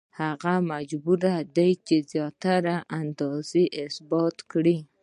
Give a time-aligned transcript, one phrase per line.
[0.19, 1.21] هغه مجبور
[1.57, 2.57] دی چې زیاته
[2.99, 4.77] اندازه یې ثابته کړي